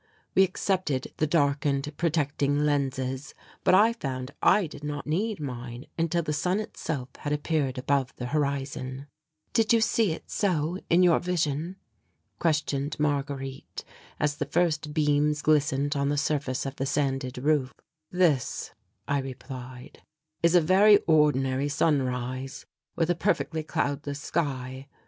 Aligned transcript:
We 0.33 0.41
accepted 0.41 1.13
the 1.17 1.27
darkened 1.27 1.95
protecting 1.95 2.65
lenses, 2.65 3.35
but 3.63 3.75
I 3.75 3.93
found 3.93 4.31
I 4.41 4.65
did 4.65 4.83
not 4.83 5.05
need 5.05 5.39
mine 5.39 5.85
until 5.95 6.23
the 6.23 6.33
sun 6.33 6.59
itself 6.59 7.09
had 7.19 7.31
appeared 7.31 7.77
above 7.77 8.15
the 8.15 8.25
horizon. 8.25 9.05
"Did 9.53 9.73
you 9.73 9.79
see 9.79 10.11
it 10.11 10.31
so 10.31 10.79
in 10.89 11.03
your 11.03 11.19
vision?" 11.19 11.75
questioned 12.39 12.99
Marguerite, 12.99 13.83
as 14.19 14.37
the 14.37 14.47
first 14.47 14.91
beams 14.91 15.43
glistened 15.43 15.95
on 15.95 16.09
the 16.09 16.17
surface 16.17 16.65
of 16.65 16.77
the 16.77 16.87
sanded 16.87 17.37
roof. 17.37 17.71
"This," 18.09 18.71
I 19.07 19.19
replied, 19.19 20.01
"is 20.41 20.55
a 20.55 20.61
very 20.61 20.97
ordinary 21.05 21.69
sunrise 21.69 22.65
with 22.95 23.11
a 23.11 23.15
perfectly 23.15 23.61
cloudless 23.61 24.19
sky. 24.19 24.87